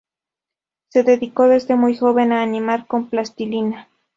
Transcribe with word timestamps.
Se 0.89 1.03
dedicó 1.03 1.43
desde 1.47 1.75
muy 1.75 1.95
joven 1.95 2.31
a 2.33 2.41
animar 2.41 2.87
con 2.87 3.05
plastilina. 3.07 3.87